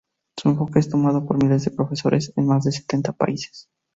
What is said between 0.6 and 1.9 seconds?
es tomado por miles de